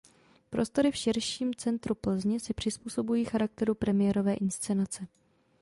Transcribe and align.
Prostory 0.49 0.91
v 0.91 0.95
širším 0.95 1.53
centru 1.53 1.95
Plzně 1.95 2.39
se 2.39 2.53
přizpůsobují 2.53 3.25
charakteru 3.25 3.75
premiérové 3.75 4.33
inscenace. 4.33 5.07